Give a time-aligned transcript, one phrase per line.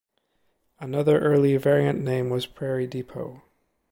[0.79, 3.43] Another early variant name was Prairie Depot.